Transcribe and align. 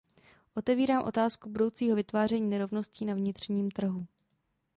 Otevírám 0.53 1.03
otázku 1.03 1.49
budoucího 1.49 1.95
vytváření 1.95 2.49
nerovností 2.49 3.05
na 3.05 3.13
vnitřním 3.13 3.71
trhu. 3.71 4.05